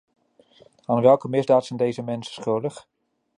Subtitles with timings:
[0.85, 2.87] Aan welke misdaad zijn deze mensen schuldig?